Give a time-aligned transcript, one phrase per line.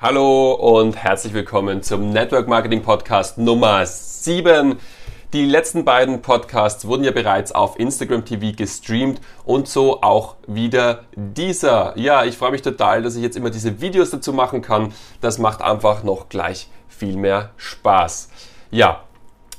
[0.00, 4.78] Hallo und herzlich willkommen zum Network Marketing Podcast Nummer 7.
[5.32, 11.02] Die letzten beiden Podcasts wurden ja bereits auf Instagram TV gestreamt und so auch wieder
[11.16, 11.98] dieser.
[11.98, 14.92] Ja, ich freue mich total, dass ich jetzt immer diese Videos dazu machen kann.
[15.20, 18.28] Das macht einfach noch gleich viel mehr Spaß.
[18.70, 19.02] Ja,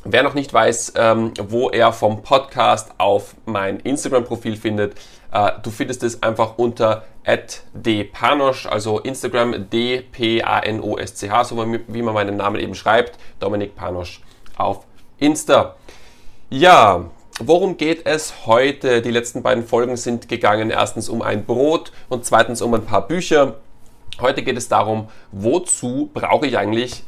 [0.05, 4.95] Wer noch nicht weiß, ähm, wo er vom Podcast auf mein Instagram-Profil findet,
[5.31, 7.03] äh, du findest es einfach unter
[7.73, 14.21] @dpanosch, also Instagram D-P-A-N-O-S-C-H, so wie man meinen Namen eben schreibt, Dominik Panosch
[14.57, 14.85] auf
[15.17, 15.75] Insta.
[16.49, 17.05] Ja,
[17.39, 19.01] worum geht es heute?
[19.01, 23.07] Die letzten beiden Folgen sind gegangen erstens um ein Brot und zweitens um ein paar
[23.07, 23.57] Bücher.
[24.19, 27.03] Heute geht es darum, wozu brauche ich eigentlich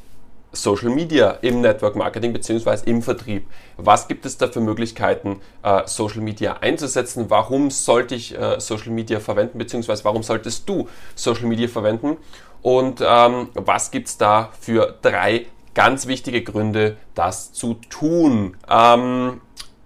[0.52, 3.48] Social Media im Network Marketing beziehungsweise im Vertrieb.
[3.78, 7.30] Was gibt es da für Möglichkeiten, äh, Social Media einzusetzen?
[7.30, 12.18] Warum sollte ich äh, Social Media verwenden beziehungsweise warum solltest du Social Media verwenden?
[12.62, 18.58] Und ähm, was gibt es da für drei ganz wichtige Gründe, das zu tun?
[18.70, 19.42] Ähm,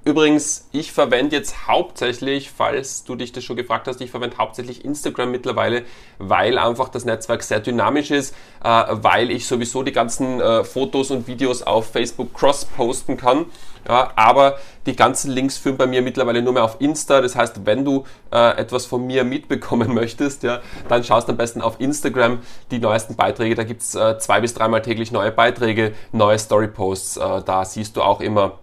[0.07, 4.85] Übrigens, ich verwende jetzt hauptsächlich, falls du dich das schon gefragt hast, ich verwende hauptsächlich
[4.85, 5.81] Instagram mittlerweile,
[6.19, 11.09] weil einfach das Netzwerk sehr dynamisch ist, äh, weil ich sowieso die ganzen äh, Fotos
[11.09, 13.47] und Videos auf Facebook cross posten kann.
[13.87, 17.21] Ja, aber die ganzen Links führen bei mir mittlerweile nur mehr auf Insta.
[17.21, 21.61] Das heißt, wenn du äh, etwas von mir mitbekommen möchtest, ja, dann schaust am besten
[21.61, 23.55] auf Instagram die neuesten Beiträge.
[23.55, 27.17] Da gibt's äh, zwei bis dreimal täglich neue Beiträge, neue Storyposts.
[27.17, 28.59] Äh, da siehst du auch immer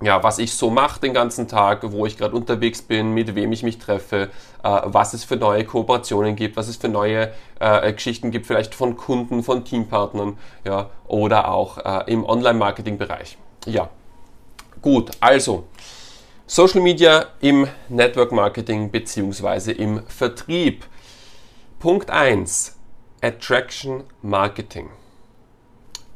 [0.00, 3.50] ja, was ich so mache den ganzen Tag, wo ich gerade unterwegs bin, mit wem
[3.52, 4.30] ich mich treffe,
[4.62, 8.74] äh, was es für neue Kooperationen gibt, was es für neue äh, Geschichten gibt, vielleicht
[8.74, 13.38] von Kunden, von Teampartnern, ja, oder auch äh, im Online-Marketing-Bereich.
[13.66, 13.88] Ja,
[14.80, 15.64] gut, also
[16.46, 20.86] Social Media im Network Marketing beziehungsweise im Vertrieb.
[21.78, 22.76] Punkt 1,
[23.20, 24.88] Attraction Marketing.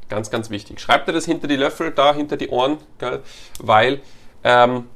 [0.08, 0.80] Ganz, ganz wichtig.
[0.80, 3.20] Schreibt dir das hinter die Löffel, da hinter die Ohren, gell?
[3.60, 4.00] weil
[4.44, 4.88] ähm,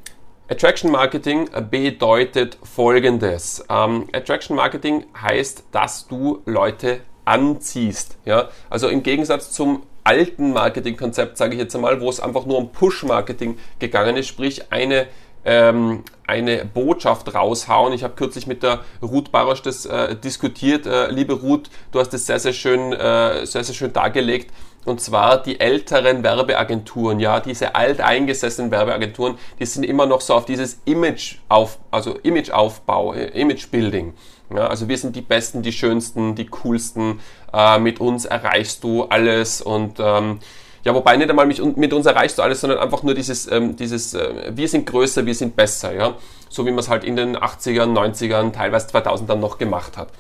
[0.49, 3.65] Attraction Marketing bedeutet folgendes.
[3.69, 8.17] Ähm, Attraction Marketing heißt, dass du Leute anziehst.
[8.25, 8.51] Ja?
[8.71, 12.71] Also im Gegensatz zum alten Marketingkonzept, sage ich jetzt einmal, wo es einfach nur um
[12.71, 15.09] Push-Marketing gegangen ist, sprich eine
[15.47, 17.93] ähm, eine Botschaft raushauen.
[17.93, 20.87] Ich habe kürzlich mit der Ruth Barosch das äh, diskutiert.
[20.87, 24.53] Äh, liebe Ruth, du hast das sehr, sehr schön, äh, sehr, sehr schön dargelegt.
[24.87, 30.45] Und zwar die älteren Werbeagenturen, ja, diese alteingesessenen Werbeagenturen, die sind immer noch so auf
[30.45, 34.15] dieses Image auf, also Imageaufbau, äh, Imagebuilding.
[34.55, 37.19] Ja, also wir sind die Besten, die Schönsten, die Coolsten.
[37.53, 40.39] Äh, mit uns erreichst du alles und ähm,
[40.85, 43.75] ja, wobei nicht einmal mit, mit uns erreichst du alles, sondern einfach nur dieses, ähm,
[43.75, 46.15] dieses äh, wir sind größer, wir sind besser, ja.
[46.49, 50.11] So wie man es halt in den 80ern, 90ern, teilweise 2000ern noch gemacht hat.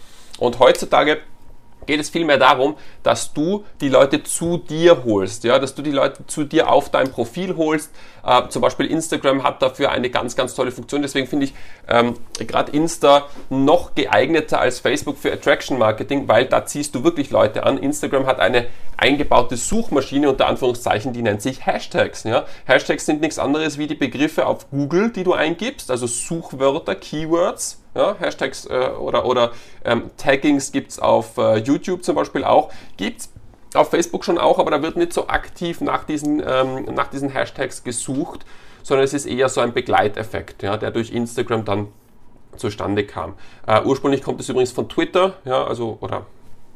[0.40, 1.18] Und heutzutage
[1.86, 5.90] geht es vielmehr darum, dass du die Leute zu dir holst, ja, dass du die
[5.90, 7.90] Leute zu dir auf dein Profil holst.
[8.24, 11.02] Äh, zum Beispiel Instagram hat dafür eine ganz, ganz tolle Funktion.
[11.02, 11.54] Deswegen finde ich
[11.88, 17.30] ähm, gerade Insta noch geeigneter als Facebook für Attraction Marketing, weil da ziehst du wirklich
[17.30, 17.78] Leute an.
[17.78, 18.66] Instagram hat eine
[18.96, 22.24] eingebaute Suchmaschine unter Anführungszeichen, die nennt sich Hashtags.
[22.24, 22.46] Ja.
[22.66, 27.82] Hashtags sind nichts anderes wie die Begriffe auf Google, die du eingibst, also Suchwörter, Keywords
[27.96, 29.52] ja, Hashtags äh, oder, oder
[29.84, 32.70] ähm, Taggings gibt es auf äh, YouTube zum Beispiel auch.
[32.96, 33.32] Gibt es
[33.74, 37.30] auf Facebook schon auch, aber da wird nicht so aktiv nach diesen, ähm, nach diesen
[37.30, 38.44] Hashtags gesucht,
[38.82, 41.88] sondern es ist eher so ein Begleiteffekt, ja, der durch Instagram dann
[42.56, 43.34] zustande kam.
[43.66, 46.26] Äh, ursprünglich kommt es übrigens von Twitter, ja, also oder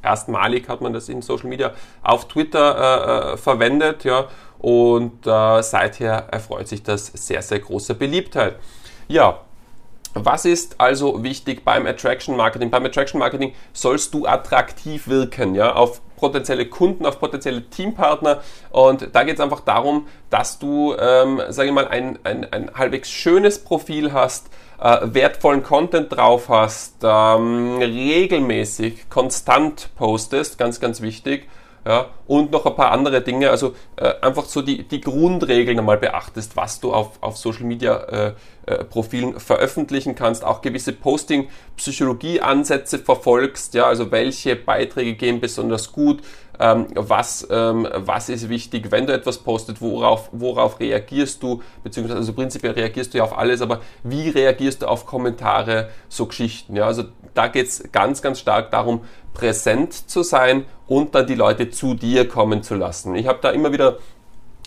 [0.03, 5.63] erstmalig hat man das in Social Media auf Twitter äh, äh, verwendet, ja, und äh,
[5.63, 8.57] seither erfreut sich das sehr, sehr großer Beliebtheit.
[9.09, 9.41] Ja,
[10.15, 12.71] was ist also wichtig beim Attraction Marketing?
[12.71, 18.43] Beim Attraction Marketing sollst du attraktiv wirken, ja, auf potenzielle Kunden, auf potenzielle Teampartner.
[18.71, 22.71] Und da geht es einfach darum, dass du, ähm, sage ich mal, ein, ein, ein
[22.75, 24.49] halbwegs schönes Profil hast,
[24.81, 31.49] äh, wertvollen Content drauf hast, ähm, regelmäßig, konstant postest, ganz, ganz wichtig
[31.87, 35.99] ja, und noch ein paar andere Dinge, also äh, einfach so die, die Grundregeln einmal
[35.99, 38.33] beachtest, was du auf, auf Social Media äh,
[38.67, 46.21] äh, Profilen veröffentlichen kannst, auch gewisse Posting-Psychologie-Ansätze verfolgst, ja, also welche Beiträge gehen besonders gut,
[46.61, 52.19] ähm, was, ähm, was ist wichtig, wenn du etwas postet, worauf, worauf reagierst du, beziehungsweise
[52.19, 56.77] also prinzipiell reagierst du ja auf alles, aber wie reagierst du auf Kommentare, so Geschichten,
[56.77, 57.05] ja, also
[57.35, 59.01] da geht es ganz, ganz stark darum,
[59.33, 63.15] präsent zu sein und dann die Leute zu dir kommen zu lassen.
[63.15, 63.99] Ich habe da immer wieder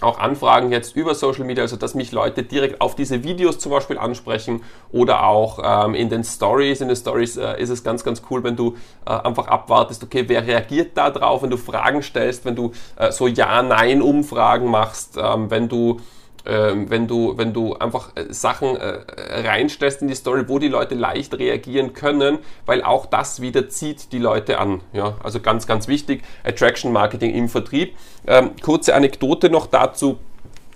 [0.01, 3.71] auch Anfragen jetzt über Social Media, also dass mich Leute direkt auf diese Videos zum
[3.71, 4.61] Beispiel ansprechen
[4.91, 6.81] oder auch ähm, in den Stories.
[6.81, 8.75] In den Stories äh, ist es ganz, ganz cool, wenn du
[9.05, 13.11] äh, einfach abwartest, okay, wer reagiert da drauf, wenn du Fragen stellst, wenn du äh,
[13.11, 15.99] so Ja-Nein-Umfragen machst, ähm, wenn du
[16.45, 18.99] ähm, wenn du, wenn du einfach äh, Sachen äh,
[19.47, 24.11] reinstellst in die Story, wo die Leute leicht reagieren können, weil auch das wieder zieht
[24.11, 24.81] die Leute an.
[24.91, 27.95] Ja, also ganz, ganz wichtig, Attraction Marketing im Vertrieb.
[28.27, 30.17] Ähm, kurze Anekdote noch dazu.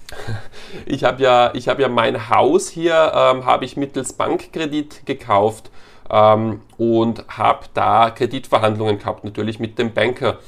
[0.85, 5.69] Ich habe ja, habe ja mein Haus hier, ähm, habe ich mittels Bankkredit gekauft
[6.09, 10.39] ähm, und habe da Kreditverhandlungen gehabt, natürlich mit dem Banker.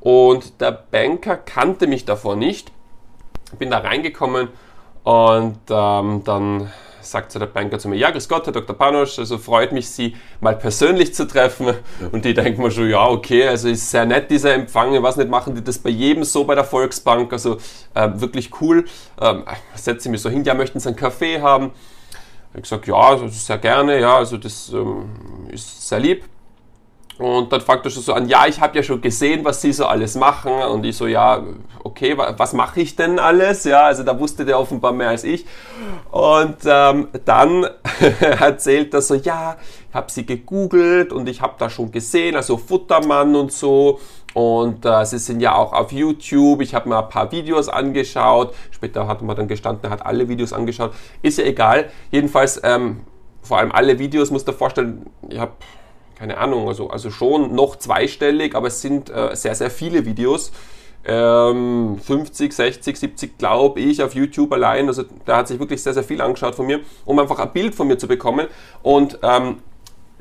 [0.00, 2.72] Und der Banker kannte mich davor nicht.
[3.58, 4.48] Bin da reingekommen
[5.08, 6.70] und ähm, dann
[7.00, 8.76] sagt so der Banker zu mir, ja, grüß Gott, Herr Dr.
[8.76, 11.72] Panusch, also freut mich, Sie mal persönlich zu treffen.
[12.12, 14.92] Und die denken mir schon, ja, okay, also ist sehr nett, dieser Empfang.
[14.92, 17.32] Ich weiß nicht, machen die das bei jedem so bei der Volksbank?
[17.32, 17.56] Also
[17.94, 18.84] äh, wirklich cool.
[19.18, 19.44] Ähm,
[19.74, 21.70] setze mich so hin, ja, möchten Sie einen Kaffee haben?
[22.52, 25.08] Ich gesagt, ja, also sehr gerne, ja, also das ähm,
[25.50, 26.24] ist sehr lieb.
[27.18, 29.72] Und dann fragt er schon so an, ja, ich habe ja schon gesehen, was Sie
[29.72, 30.52] so alles machen.
[30.52, 31.42] Und ich so, ja,
[31.82, 33.64] okay, was mache ich denn alles?
[33.64, 35.44] Ja, also da wusste der offenbar mehr als ich.
[36.12, 37.66] Und ähm, dann
[38.20, 39.56] erzählt er so, ja,
[39.88, 43.98] ich habe Sie gegoogelt und ich habe da schon gesehen, also Futtermann und so.
[44.34, 46.60] Und äh, sie sind ja auch auf YouTube.
[46.60, 48.54] Ich habe mir ein paar Videos angeschaut.
[48.70, 50.92] Später hat man dann gestanden, er hat alle Videos angeschaut.
[51.22, 51.90] Ist ja egal.
[52.12, 53.00] Jedenfalls, ähm,
[53.42, 55.52] vor allem alle Videos, musst du dir vorstellen, ich habe
[56.18, 60.50] keine Ahnung, also, also schon noch zweistellig, aber es sind äh, sehr, sehr viele Videos.
[61.04, 64.88] Ähm, 50, 60, 70 glaube ich auf YouTube allein.
[64.88, 67.74] Also da hat sich wirklich sehr, sehr viel angeschaut von mir, um einfach ein Bild
[67.74, 68.48] von mir zu bekommen.
[68.82, 69.62] Und ähm,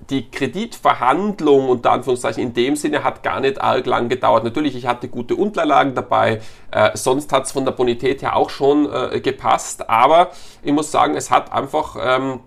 [0.10, 4.44] die Kreditverhandlung unter Anführungszeichen in dem Sinne hat gar nicht arg lang gedauert.
[4.44, 6.42] Natürlich, ich hatte gute Unterlagen dabei,
[6.72, 10.30] äh, sonst hat es von der Bonität her auch schon äh, gepasst, aber
[10.64, 12.42] ich muss sagen, es hat einfach, ähm,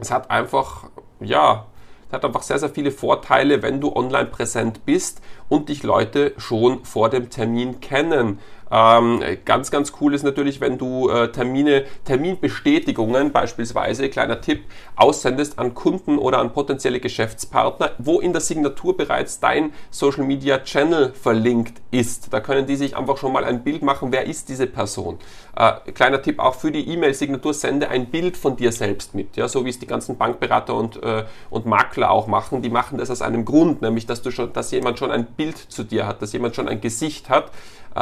[0.00, 0.88] es hat einfach,
[1.20, 1.66] ja,
[2.08, 6.32] es hat einfach sehr, sehr viele Vorteile, wenn du online präsent bist und dich Leute
[6.38, 8.38] schon vor dem Termin kennen.
[8.70, 14.64] Ähm, ganz, ganz cool ist natürlich, wenn du äh, Termine, Terminbestätigungen beispielsweise, kleiner Tipp,
[14.96, 20.58] aussendest an Kunden oder an potenzielle Geschäftspartner, wo in der Signatur bereits dein Social Media
[20.58, 22.32] Channel verlinkt ist.
[22.32, 25.18] Da können die sich einfach schon mal ein Bild machen, wer ist diese Person.
[25.56, 29.36] Äh, kleiner Tipp auch für die E-Mail-Signatur, sende ein Bild von dir selbst mit.
[29.36, 32.62] Ja, so wie es die ganzen Bankberater und, äh, und Makler auch machen.
[32.62, 35.56] Die machen das aus einem Grund, nämlich dass, du schon, dass jemand schon ein Bild
[35.56, 37.50] zu dir hat, dass jemand schon ein Gesicht hat,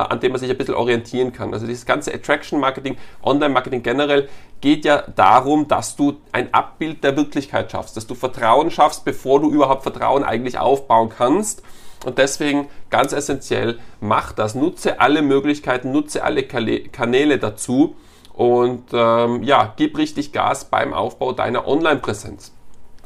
[0.02, 1.52] an dem man sich ein bisschen orientieren kann.
[1.52, 4.28] Also dieses ganze Attraction Marketing, Online Marketing generell
[4.60, 9.40] geht ja darum, dass du ein Abbild der Wirklichkeit schaffst, dass du Vertrauen schaffst, bevor
[9.40, 11.62] du überhaupt Vertrauen eigentlich aufbauen kannst.
[12.04, 17.96] Und deswegen ganz essentiell, mach das, nutze alle Möglichkeiten, nutze alle Kanäle dazu
[18.32, 22.55] und ähm, ja, gib richtig Gas beim Aufbau deiner Online-Präsenz.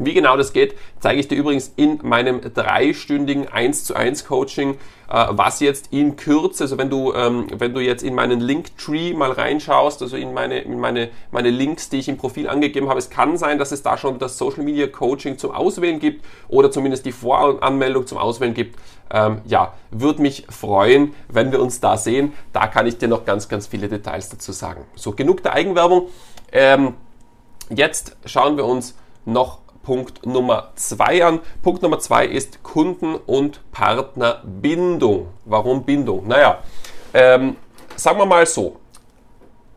[0.00, 4.79] Wie genau das geht, zeige ich dir übrigens in meinem dreistündigen 1 zu 1 Coaching,
[5.11, 9.12] äh, was jetzt in Kürze, also wenn du, ähm, wenn du jetzt in meinen Linktree
[9.12, 12.99] mal reinschaust, also in meine, in meine, meine Links, die ich im Profil angegeben habe,
[12.99, 16.70] es kann sein, dass es da schon das Social Media Coaching zum Auswählen gibt oder
[16.70, 18.79] zumindest die Voranmeldung zum Auswählen gibt.
[19.12, 22.32] Ähm, ja, würde mich freuen, wenn wir uns da sehen.
[22.55, 24.85] Da kann ich dir noch ganz, ganz viele Details dazu sagen.
[24.94, 26.08] So, genug der Eigenwerbung.
[26.53, 26.94] Ähm,
[27.69, 28.96] jetzt schauen wir uns
[29.26, 31.41] noch Punkt Nummer zwei an.
[31.62, 35.29] Punkt Nummer zwei ist Kunden- und Partnerbindung.
[35.44, 36.27] Warum Bindung?
[36.27, 36.58] Naja,
[37.15, 37.56] ähm,
[37.96, 38.77] sagen wir mal so.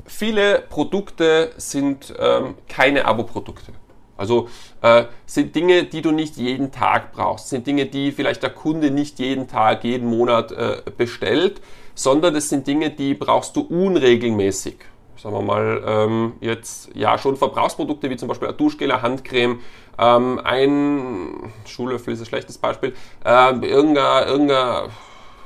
[0.06, 3.72] Viele Produkte sind ähm, keine Abo-Produkte.
[4.18, 4.50] Also
[4.82, 8.92] äh, sind Dinge, die du nicht jeden Tag brauchst, sind Dinge, die vielleicht der Kunde
[8.92, 11.62] nicht jeden Tag, jeden Monat äh, bestellt,
[11.96, 14.78] sondern es sind Dinge, die brauchst du unregelmäßig
[15.24, 19.62] sagen wir mal, ähm, jetzt ja schon Verbrauchsprodukte wie zum Beispiel ein Duschgel, eine Handcreme,
[19.98, 24.90] ähm, ein Schuhlöffel ist ein schlechtes Beispiel, äh, irgendein, irgendein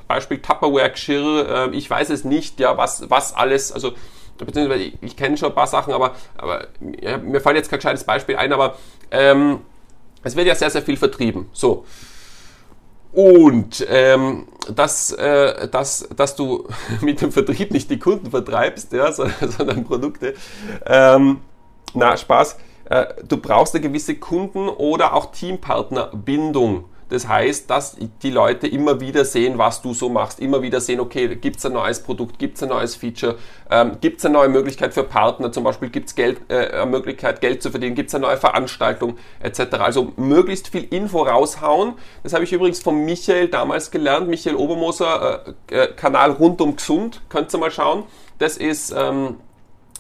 [0.08, 3.92] Beispiel Tupperware-Geschirr, äh, ich weiß es nicht, ja, was, was alles, also
[4.40, 6.68] beziehungsweise ich, ich kenne schon ein paar Sachen, aber, aber
[7.00, 8.78] ja, mir fällt jetzt kein gescheites Beispiel ein, aber
[9.12, 9.60] ähm,
[10.24, 11.50] es wird ja sehr, sehr viel vertrieben.
[11.54, 11.86] So.
[13.18, 14.46] Und ähm,
[14.76, 16.68] dass, äh, dass, dass du
[17.02, 20.36] mit dem Vertrieb nicht die Kunden vertreibst, ja, sondern, Produkte.
[20.86, 21.40] Ähm,
[21.96, 22.58] na, Spaß.
[22.86, 29.00] Äh, du brauchst eine gewisse Kunden- oder auch Teampartnerbindung Das heißt, dass die Leute immer
[29.00, 32.38] wieder sehen, was du so machst, immer wieder sehen, okay, gibt es ein neues Produkt,
[32.38, 33.38] gibt es ein neues Feature,
[33.72, 37.40] ähm, gibt es eine neue Möglichkeit für Partner, zum Beispiel gibt es äh, eine Möglichkeit,
[37.40, 39.76] Geld zu verdienen, gibt es eine neue Veranstaltung etc.
[39.80, 41.94] Also möglichst viel Info raushauen.
[42.24, 46.76] Das habe ich übrigens von Michael damals gelernt, Michael Obermoser, äh, äh, Kanal rund um
[46.76, 48.04] gesund, könnt ihr mal schauen.
[48.38, 48.94] Das ist...
[48.96, 49.38] Ähm,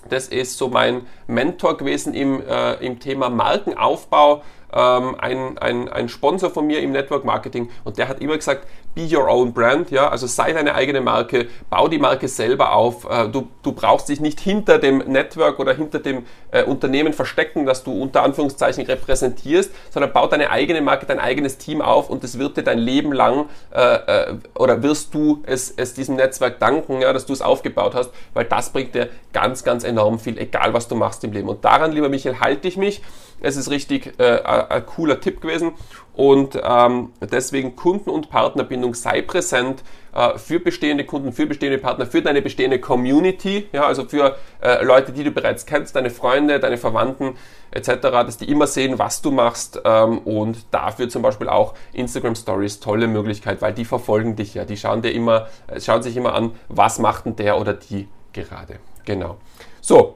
[0.09, 4.41] das ist so mein Mentor gewesen im, äh, im Thema Markenaufbau,
[4.73, 7.69] ähm, ein, ein, ein Sponsor von mir im Network Marketing.
[7.83, 11.47] Und der hat immer gesagt, be your own brand, ja, also sei deine eigene Marke,
[11.69, 15.75] bau die Marke selber auf, äh, du, du brauchst dich nicht hinter dem Network oder
[15.75, 21.05] hinter dem äh, Unternehmen verstecken, das du unter Anführungszeichen repräsentierst, sondern bau deine eigene Marke,
[21.05, 25.13] dein eigenes Team auf und es wird dir dein Leben lang äh, äh, oder wirst
[25.13, 28.95] du es, es diesem Netzwerk danken, ja, dass du es aufgebaut hast, weil das bringt
[28.95, 31.49] dir ganz, ganz enorm viel, egal was du machst im Leben.
[31.49, 33.03] Und daran, lieber Michael, halte ich mich.
[33.39, 35.73] Es ist richtig äh, ein cooler Tipp gewesen
[36.17, 39.83] und ähm, deswegen Kunden- und Partnerbindung sei präsent
[40.15, 44.83] äh, für bestehende Kunden, für bestehende Partner, für deine bestehende Community, ja, also für äh,
[44.83, 47.35] Leute, die du bereits kennst, deine Freunde, deine Verwandten
[47.69, 52.33] etc., dass die immer sehen, was du machst ähm, und dafür zum Beispiel auch Instagram
[52.33, 56.17] Stories tolle Möglichkeit, weil die verfolgen dich ja, die schauen dir immer, äh, schauen sich
[56.17, 58.79] immer an, was macht denn der oder die gerade.
[59.05, 59.37] Genau.
[59.81, 60.15] So,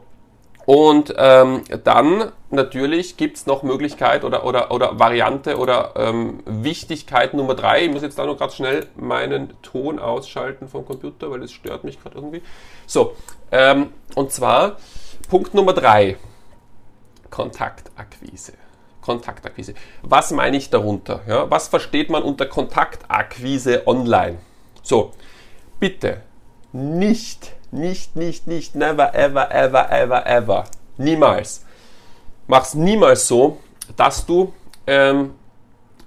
[0.72, 7.34] und ähm, dann natürlich gibt es noch Möglichkeit oder, oder, oder Variante oder ähm, Wichtigkeit
[7.34, 7.84] Nummer drei.
[7.84, 11.84] Ich muss jetzt da noch gerade schnell meinen Ton ausschalten vom Computer, weil das stört
[11.84, 12.42] mich gerade irgendwie.
[12.88, 13.18] So,
[13.52, 14.78] ähm, und zwar
[15.30, 16.16] Punkt Nummer drei.
[17.30, 18.54] Kontaktakquise.
[19.02, 19.74] Kontaktakquise.
[20.04, 21.20] Was meine ich darunter?
[21.28, 24.38] Ja, was versteht man unter Kontaktakquise online?
[24.84, 25.12] So,
[25.82, 26.22] bitte
[26.72, 30.64] nicht nicht, nicht, nicht, never, ever, ever, ever, ever.
[30.98, 31.66] Niemals.
[32.48, 33.58] Mach's niemals so,
[33.96, 34.54] dass du
[34.88, 35.32] ähm,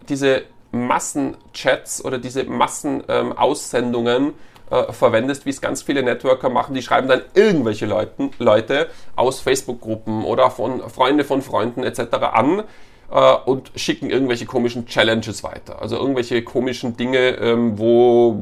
[0.08, 0.42] diese
[0.72, 4.34] Massenchats oder diese Massenaussendungen ähm,
[4.70, 6.74] äh, verwendest, wie es ganz viele Networker machen.
[6.74, 12.00] Die schreiben dann irgendwelche Leuten, Leute aus Facebook-Gruppen oder von Freunde von Freunden etc.
[12.32, 12.62] an
[13.10, 15.80] äh, und schicken irgendwelche komischen Challenges weiter.
[15.80, 18.36] Also irgendwelche komischen Dinge, ähm, wo,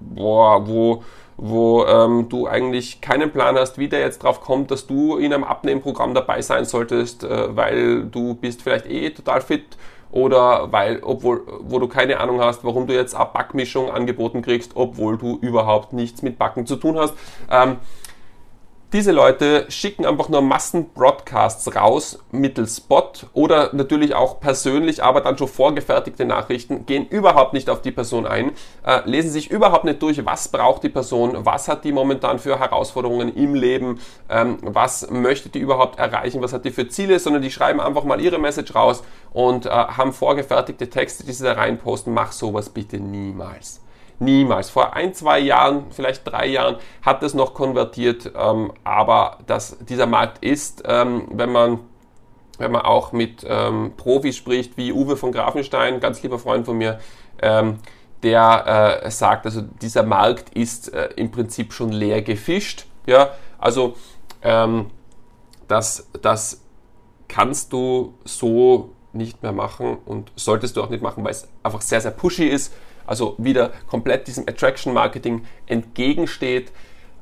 [0.00, 1.02] boah, wo
[1.36, 5.32] wo ähm, du eigentlich keinen Plan hast, wie der jetzt drauf kommt, dass du in
[5.32, 9.76] einem Abnehmprogramm dabei sein solltest, äh, weil du bist vielleicht eh total fit
[10.12, 14.72] oder weil, obwohl, wo du keine Ahnung hast, warum du jetzt eine Backmischung angeboten kriegst,
[14.74, 17.14] obwohl du überhaupt nichts mit Backen zu tun hast.
[17.50, 17.78] Ähm,
[18.92, 25.38] diese Leute schicken einfach nur Massen-Broadcasts raus mittels Bot oder natürlich auch persönlich, aber dann
[25.38, 28.52] schon vorgefertigte Nachrichten, gehen überhaupt nicht auf die Person ein,
[28.84, 32.58] äh, lesen sich überhaupt nicht durch, was braucht die Person, was hat die momentan für
[32.58, 37.40] Herausforderungen im Leben, ähm, was möchte die überhaupt erreichen, was hat die für Ziele, sondern
[37.40, 41.52] die schreiben einfach mal ihre Message raus und äh, haben vorgefertigte Texte, die sie da
[41.52, 42.12] reinposten.
[42.12, 43.80] Mach sowas bitte niemals.
[44.22, 44.70] Niemals.
[44.70, 50.06] Vor ein, zwei Jahren, vielleicht drei Jahren hat es noch konvertiert, ähm, aber das, dieser
[50.06, 51.80] Markt ist, ähm, wenn man
[52.58, 56.78] wenn man auch mit ähm, Profis spricht, wie Uwe von Grafenstein, ganz lieber Freund von
[56.78, 57.00] mir,
[57.40, 57.78] ähm,
[58.22, 62.86] der äh, sagt, also dieser Markt ist äh, im Prinzip schon leer gefischt.
[63.06, 63.96] Ja, also
[64.42, 64.90] ähm,
[65.66, 66.60] das, das
[67.26, 71.80] kannst du so nicht mehr machen und solltest du auch nicht machen, weil es einfach
[71.80, 72.72] sehr, sehr pushy ist
[73.06, 76.72] also wieder komplett diesem Attraction Marketing entgegensteht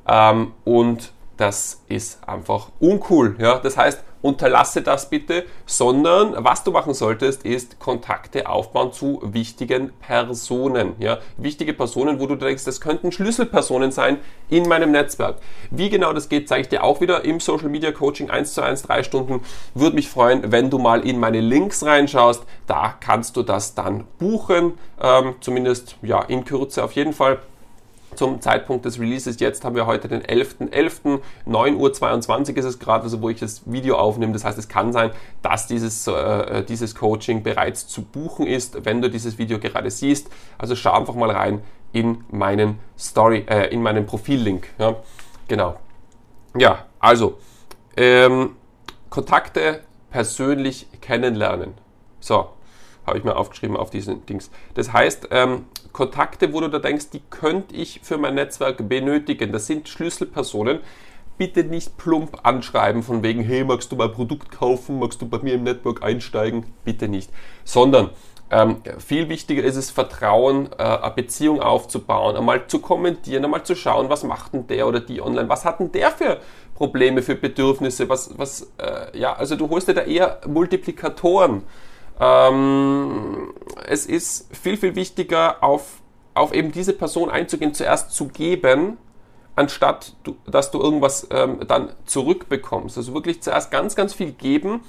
[0.07, 3.35] ähm, und das ist einfach uncool.
[3.39, 3.59] Ja?
[3.59, 9.91] Das heißt, unterlasse das bitte, sondern was du machen solltest, ist Kontakte aufbauen zu wichtigen
[9.99, 10.93] Personen.
[10.99, 11.19] Ja?
[11.37, 14.17] Wichtige Personen, wo du denkst, das könnten Schlüsselpersonen sein
[14.49, 15.37] in meinem Netzwerk.
[15.69, 18.61] Wie genau das geht, zeige ich dir auch wieder im Social Media Coaching 1 zu
[18.61, 19.41] 1, drei Stunden.
[19.73, 22.43] Würde mich freuen, wenn du mal in meine Links reinschaust.
[22.67, 27.39] Da kannst du das dann buchen, ähm, zumindest ja in Kürze auf jeden Fall
[28.15, 29.39] zum Zeitpunkt des Releases.
[29.39, 31.19] Jetzt haben wir heute den 11.11.
[31.47, 34.33] 9.22 Uhr ist es gerade, also wo ich das Video aufnehme.
[34.33, 39.01] Das heißt, es kann sein, dass dieses, äh, dieses Coaching bereits zu buchen ist, wenn
[39.01, 40.29] du dieses Video gerade siehst.
[40.57, 41.61] Also schau einfach mal rein
[41.93, 44.69] in meinen Story, äh, in meinen Profillink.
[44.77, 44.95] Ja,
[45.47, 45.75] genau.
[46.57, 47.37] Ja, also
[47.97, 48.55] ähm,
[49.09, 51.73] Kontakte persönlich kennenlernen.
[52.19, 52.49] So,
[53.05, 54.51] habe ich mir aufgeschrieben auf diesen Dings.
[54.73, 59.51] Das heißt, ähm, Kontakte, wo du da denkst, die könnte ich für mein Netzwerk benötigen.
[59.51, 60.79] Das sind Schlüsselpersonen.
[61.37, 65.39] Bitte nicht plump anschreiben von wegen, hey, magst du mein Produkt kaufen, magst du bei
[65.39, 66.65] mir im Network einsteigen?
[66.85, 67.31] Bitte nicht.
[67.63, 68.11] Sondern
[68.51, 73.75] ähm, viel wichtiger ist es, Vertrauen, äh, eine Beziehung aufzubauen, einmal zu kommentieren, einmal zu
[73.75, 76.37] schauen, was macht denn der oder die online, was hat denn der für
[76.75, 81.63] Probleme, für Bedürfnisse, was, was, äh, ja, also du holst dir da eher Multiplikatoren
[82.21, 83.53] Ähm,
[83.87, 86.01] es ist viel, viel wichtiger, auf,
[86.35, 88.97] auf eben diese Person einzugehen, zuerst zu geben,
[89.55, 92.97] anstatt du, dass du irgendwas ähm, dann zurückbekommst.
[92.97, 94.81] Also wirklich zuerst ganz, ganz viel geben.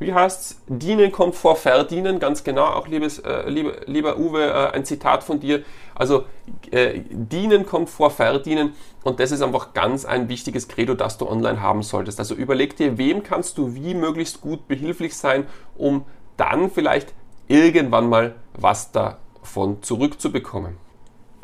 [0.00, 0.60] Wie heißt's?
[0.66, 2.64] Dienen kommt vor Verdienen, ganz genau.
[2.64, 5.62] Auch liebes, äh, liebe, lieber Uwe, äh, ein Zitat von dir.
[5.94, 6.24] Also
[6.72, 8.74] äh, Dienen kommt vor Verdienen
[9.04, 12.18] und das ist einfach ganz ein wichtiges Credo, das du online haben solltest.
[12.18, 15.46] Also überleg dir, wem kannst du wie möglichst gut behilflich sein,
[15.76, 16.04] um
[16.42, 17.14] dann vielleicht
[17.46, 20.76] irgendwann mal was davon zurückzubekommen.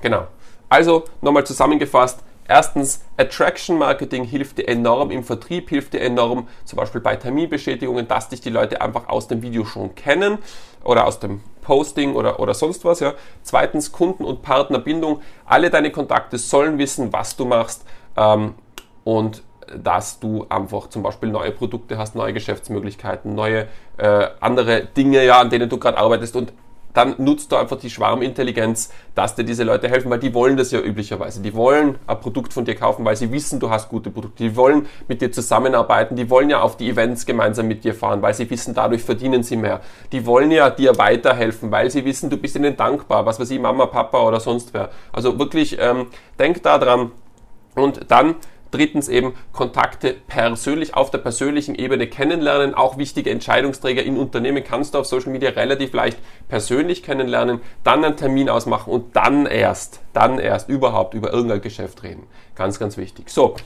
[0.00, 0.26] Genau.
[0.69, 6.78] Also nochmal zusammengefasst, Erstens, Attraction Marketing hilft dir enorm im Vertrieb, hilft dir enorm zum
[6.78, 10.38] Beispiel bei Terminbestätigungen, dass dich die Leute einfach aus dem Video schon kennen
[10.83, 13.00] oder aus dem Posting oder, oder sonst was.
[13.00, 13.12] Ja.
[13.43, 15.21] Zweitens, Kunden- und Partnerbindung.
[15.45, 17.85] Alle deine Kontakte sollen wissen, was du machst
[18.17, 18.55] ähm,
[19.05, 19.43] und
[19.76, 25.40] dass du einfach zum Beispiel neue Produkte hast, neue Geschäftsmöglichkeiten, neue äh, andere Dinge, ja,
[25.40, 26.52] an denen du gerade arbeitest und
[26.98, 30.72] dann nutzt du einfach die Schwarmintelligenz, dass dir diese Leute helfen, weil die wollen das
[30.72, 31.40] ja üblicherweise.
[31.40, 34.42] Die wollen ein Produkt von dir kaufen, weil sie wissen, du hast gute Produkte.
[34.42, 36.16] Die wollen mit dir zusammenarbeiten.
[36.16, 39.44] Die wollen ja auf die Events gemeinsam mit dir fahren, weil sie wissen, dadurch verdienen
[39.44, 39.80] sie mehr.
[40.10, 43.60] Die wollen ja dir weiterhelfen, weil sie wissen, du bist ihnen dankbar, was weiß ich,
[43.60, 44.90] Mama, Papa oder sonst wer.
[45.12, 46.06] Also wirklich, ähm,
[46.38, 47.12] denk da dran.
[47.76, 48.34] Und dann
[48.70, 52.75] Drittens eben Kontakte persönlich auf der persönlichen Ebene kennenlernen.
[52.75, 58.04] Auch wichtige Entscheidungsträger in Unternehmen kannst du auf Social Media relativ leicht persönlich kennenlernen, dann
[58.04, 62.26] einen Termin ausmachen und dann erst, dann erst überhaupt über irgendein Geschäft reden.
[62.54, 63.30] Ganz, ganz wichtig.
[63.30, 63.56] So,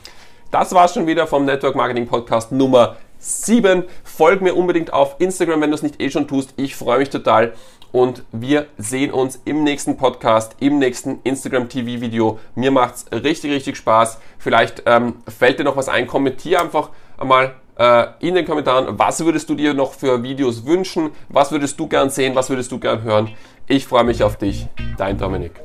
[0.51, 3.85] das war's schon wieder vom Network Marketing Podcast Nummer 7.
[4.03, 6.53] Folg mir unbedingt auf Instagram, wenn du es nicht eh schon tust.
[6.57, 7.53] Ich freue mich total
[7.93, 12.39] und wir sehen uns im nächsten Podcast, im nächsten Instagram TV Video.
[12.55, 14.19] Mir macht's richtig, richtig Spaß.
[14.37, 16.07] Vielleicht ähm, fällt dir noch was ein.
[16.07, 21.11] Kommentier einfach einmal äh, in den Kommentaren, was würdest du dir noch für Videos wünschen?
[21.29, 22.35] Was würdest du gern sehen?
[22.35, 23.29] Was würdest du gern hören?
[23.67, 24.67] Ich freue mich auf dich.
[24.97, 25.62] Dein Dominik.